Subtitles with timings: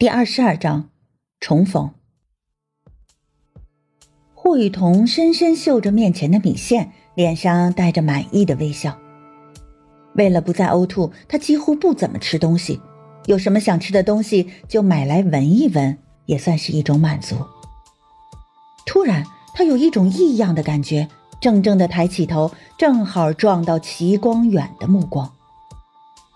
[0.00, 0.90] 第二十二章
[1.40, 1.90] 重逢。
[4.32, 8.96] 霍雨桐深深嗅着面前的米线，脸上带着满意的微笑。
[10.14, 12.80] 为了不再呕吐，他几乎不怎么吃东西，
[13.26, 17.34] 有什么想吃的东西就买来闻一闻，也算是一种满足。
[18.86, 21.08] 突然，他有一种异样的感觉，
[21.40, 25.32] 怔怔的抬起头，正好撞到齐光远的目光。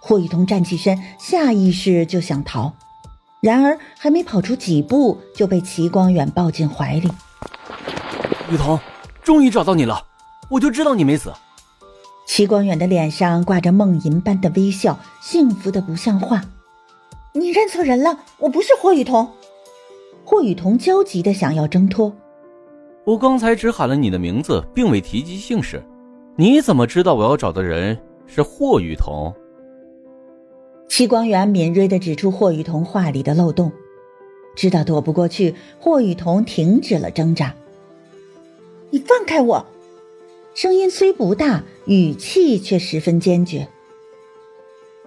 [0.00, 2.74] 霍雨桐站起身，下意识就想逃。
[3.42, 7.10] 然而，还没跑出几步，就被齐光远抱进怀里。
[8.48, 8.78] 雨桐，
[9.24, 10.00] 终于找到你了，
[10.48, 11.32] 我就知道你没死。
[12.24, 16.40] 齐光远的脸上挂着梦吟般的微笑，幸福的不像话。
[17.32, 19.28] 你认错人了，我不是霍雨桐。
[20.24, 22.14] 霍雨桐焦急的想要挣脱。
[23.04, 25.84] 我刚才只喊了你的名字，并未提及姓氏，
[26.36, 29.34] 你怎么知道我要找的人是霍雨桐？
[30.92, 33.72] 齐光远敏锐的指出霍雨桐话里的漏洞，
[34.54, 37.54] 知道躲不过去，霍雨桐停止了挣扎。
[38.90, 39.64] 你放开我！
[40.54, 43.66] 声音虽不大，语气却十分坚决。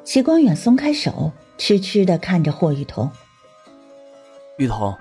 [0.04, 3.08] 齐光远松开手，痴痴的看着霍雨桐。
[4.58, 4.98] 雨桐，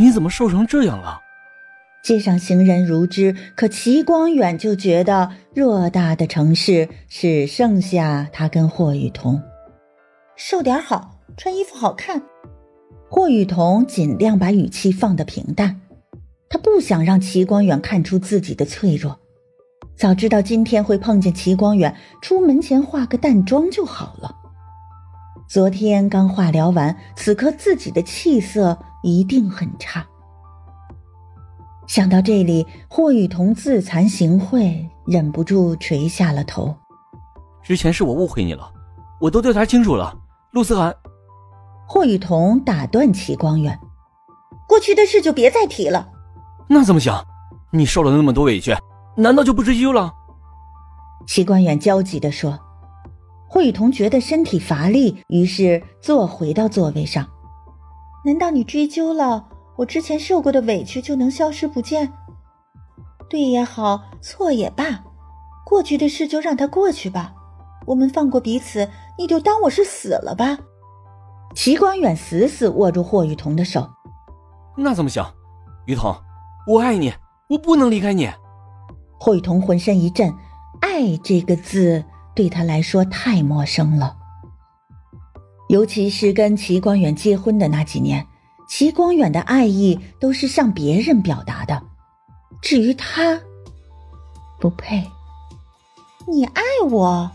[0.00, 1.20] 你怎么瘦成这样了？
[2.02, 9.40] 街上行人如织，可齐光远就觉得偌大的城市只剩下他跟霍雨桐。
[10.36, 12.22] 瘦点好，穿衣服好看。
[13.08, 15.80] 霍雨桐尽量把语气放得平淡，
[16.50, 19.18] 他不想让齐光远看出自己的脆弱。
[19.96, 24.36] 早知道今天会碰见齐光远，出门前化个淡妆就好了。
[25.48, 30.06] 昨天刚化疗完，此刻自己的气色一定很差。
[31.86, 36.76] 想到这里，霍雨桐自惭形秽，忍不住垂下了头。
[37.62, 38.70] 之前是我误会你了，
[39.18, 40.14] 我都调查清楚了。
[40.56, 40.96] 陆思涵，
[41.86, 43.78] 霍雨桐打断齐光远
[44.66, 46.08] ：“过去的事就别再提了。”
[46.66, 47.12] 那怎么行？
[47.72, 48.74] 你受了那么多委屈，
[49.18, 50.10] 难道就不追究了？
[51.26, 52.58] 齐光远焦急地说。
[53.46, 57.26] 霍雨桐觉得身体乏力，于是坐回到座位上。
[58.24, 59.46] 难道你追究了
[59.76, 62.10] 我之前受过的委屈就能消失不见？
[63.28, 65.04] 对也好，错也罢，
[65.66, 67.34] 过去的事就让它过去吧。
[67.86, 70.58] 我们放过彼此，你就当我是死了吧。
[71.54, 73.88] 齐光远死死握住霍雨桐的手，
[74.76, 75.24] 那怎么行？
[75.86, 76.14] 雨桐，
[76.66, 77.14] 我爱你，
[77.48, 78.30] 我不能离开你。
[79.18, 80.34] 霍雨桐浑身一震，
[80.80, 82.04] 爱这个字
[82.34, 84.16] 对他来说太陌生了。
[85.68, 88.26] 尤其是跟齐光远结婚的那几年，
[88.68, 91.82] 齐光远的爱意都是向别人表达的，
[92.60, 93.40] 至于他，
[94.60, 95.02] 不配。
[96.28, 97.30] 你爱我？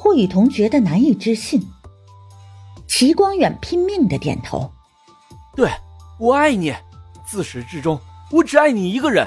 [0.00, 1.60] 霍雨桐觉得难以置信，
[2.86, 4.70] 齐光远拼命的点头
[5.56, 5.68] ：“对，
[6.20, 6.72] 我爱你，
[7.26, 7.98] 自始至终，
[8.30, 9.26] 我只爱你一个人。”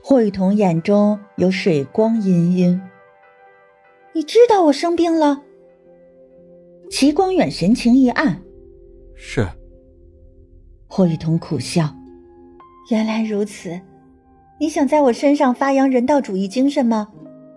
[0.00, 2.80] 霍雨桐眼中有水光氤氲。
[4.14, 5.42] 你知道我生病了？
[6.88, 8.40] 齐光远神情一暗
[9.18, 9.48] ：“是。”
[10.86, 11.92] 霍雨桐苦笑
[12.88, 13.80] ：“原来如此，
[14.60, 17.08] 你想在我身上发扬人道主义精神吗？”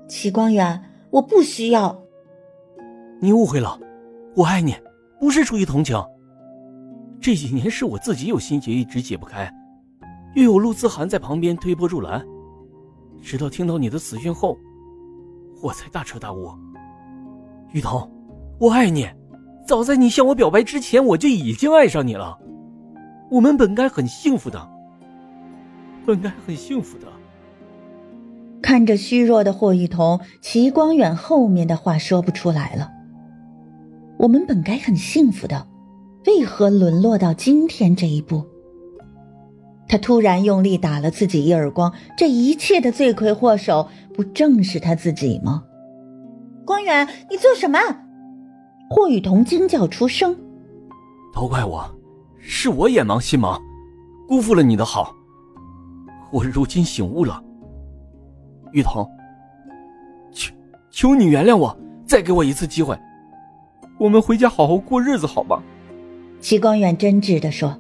[0.09, 2.03] 齐光远，我不需要。
[3.19, 3.79] 你误会了，
[4.35, 4.75] 我爱你，
[5.19, 5.97] 不是出于同情。
[7.21, 9.51] 这几年是我自己有心结一直解不开，
[10.35, 12.23] 又有陆思涵在旁边推波助澜，
[13.21, 14.57] 直到听到你的死讯后，
[15.61, 16.51] 我才大彻大悟。
[17.71, 18.11] 雨桐，
[18.59, 19.07] 我爱你，
[19.65, 22.37] 早在你向我表白之前，我就已经爱上你了。
[23.31, 24.69] 我们本该很幸福的，
[26.05, 27.07] 本该很幸福的。
[28.61, 32.91] 看着虚弱的霍雨桐，齐光远后面的话说不出来了。
[34.17, 35.67] 我们本该很幸福的，
[36.25, 38.43] 为何沦落到今天这一步？
[39.87, 45.63] 他突然用力打了自己一耳光，这一切的罪魁祸首不正是他自己吗？
[46.65, 47.77] 光远，你做什么？
[48.89, 50.35] 霍雨桐惊叫出声
[51.33, 51.83] ：“都怪我，
[52.39, 53.59] 是我眼盲心盲，
[54.27, 55.13] 辜负了你的好。
[56.31, 57.43] 我如今醒悟了，
[58.71, 59.07] 雨桐，
[60.31, 60.53] 求
[60.89, 61.77] 求你原谅我，
[62.07, 62.97] 再给我一次机会。”
[63.97, 65.63] 我们回家好好过日子，好吗？
[66.41, 67.79] 齐光远真挚的说。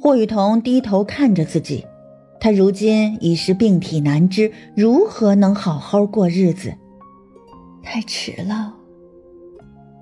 [0.00, 1.86] 霍雨桐低头看着自己，
[2.40, 6.74] 他如今已是病体难支，如何能好好过日子？
[7.84, 8.74] 太迟了。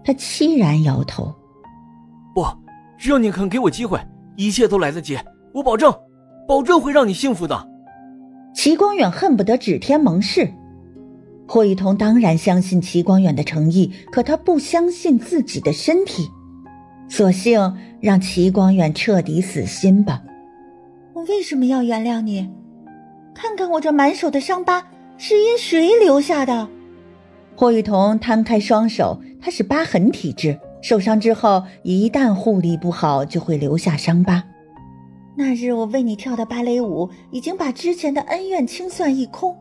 [0.03, 1.35] 他凄然摇头。
[2.35, 2.43] 不，
[2.97, 4.01] 只要你肯给我机会，
[4.37, 5.19] 一切都来得及。
[5.53, 5.95] 我保证，
[6.49, 7.69] 保证会让你幸福的。
[8.55, 10.51] 齐光远恨不得指天盟誓。
[11.53, 16.31] 霍雨桐当然相信齐光远的诚意，可他不相信自己的身体。
[17.09, 20.23] 索性让齐光远彻底死心吧。
[21.13, 22.49] 我为什么要原谅你？
[23.35, 24.87] 看看我这满手的伤疤，
[25.19, 26.69] 是因谁留下的？
[27.57, 34.45] 霍雨桐摊开双手，他是疤痕体质，受伤之后一旦护理不好，就会留下伤疤。
[35.37, 39.57] 那日我为你跳的芭蕾舞，已经把之前的恩怨清算一空，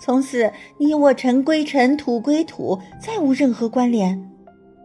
[0.00, 4.30] 从此你我尘归尘，土归土，再无任何关联。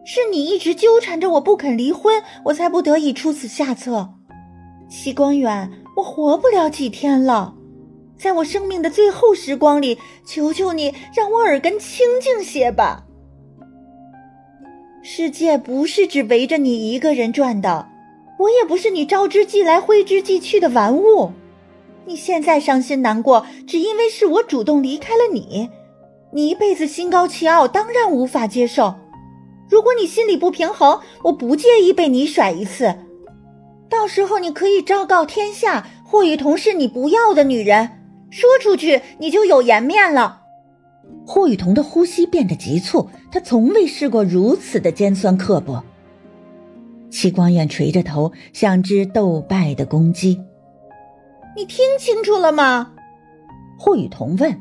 [0.04, 4.10] 是你一直纠缠着我不肯离婚，我才不得已出此下策。
[4.88, 7.54] 齐光远，我活不了几天了，
[8.18, 13.06] 在我生命的最后时光里，求求你让我耳根清净些吧。
[15.02, 17.88] 世界不是只围着你一个人转的。
[18.36, 21.30] 我也不是你招之即来挥之即去的玩物，
[22.06, 25.70] 你现在伤心难过，只因为是我主动离开了你。
[26.32, 28.94] 你一辈子心高气傲，当然无法接受。
[29.68, 32.94] 如果你心里不平衡，我不介意被你甩一次，
[33.88, 37.88] 到时候你可以昭告天下，霍雨桐是你不要的女人，
[38.30, 40.42] 说出去你就有颜面了。
[41.26, 45.82] 霍雨桐的呼吸变得急促，他从未试过如此的尖酸刻薄。
[47.10, 50.40] 齐光远垂着头，像只斗败的公鸡。
[51.56, 52.92] 你听清楚了吗？
[53.78, 54.60] 霍雨桐问。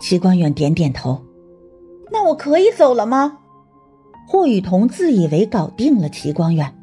[0.00, 1.24] 齐光远点点头。
[2.10, 3.38] 那我可以走了吗？
[4.26, 6.74] 霍雨桐自以为搞定了齐光远。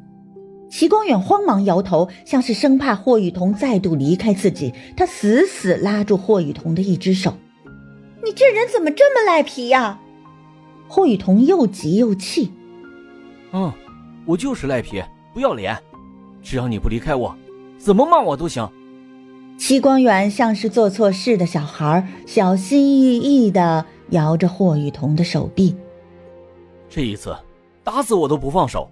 [0.68, 4.74] 齐光远慌忙摇头，像是生怕霍雨桐再度离开自己。
[4.96, 7.32] 他死死拉住霍雨桐的一只手。
[8.22, 10.00] 你这人怎么这么赖皮呀？
[10.88, 12.52] 霍雨桐又急又气。
[13.52, 13.72] 嗯。
[14.26, 15.00] 我就是赖皮，
[15.32, 15.78] 不要脸，
[16.42, 17.32] 只要你不离开我，
[17.78, 18.68] 怎么骂我都行。
[19.58, 25.74] 戚光远像是做错事的小孩，小心翼翼的摇着霍雨桐的手臂。
[26.88, 27.34] 这一次，
[27.82, 28.88] 打死我都不放手。